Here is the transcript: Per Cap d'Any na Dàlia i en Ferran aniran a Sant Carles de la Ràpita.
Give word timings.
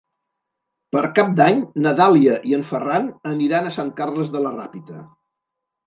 Per 0.95 1.03
Cap 1.19 1.35
d'Any 1.41 1.61
na 1.85 1.93
Dàlia 2.01 2.39
i 2.53 2.57
en 2.61 2.67
Ferran 2.73 3.13
aniran 3.35 3.69
a 3.73 3.79
Sant 3.79 3.97
Carles 4.03 4.37
de 4.39 4.47
la 4.49 4.59
Ràpita. 4.61 5.03